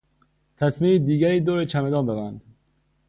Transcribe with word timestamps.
تسمهی 0.57 0.99
دیگری 0.99 1.41
دور 1.41 1.65
چمدان 1.65 2.05
ببند. 2.05 2.41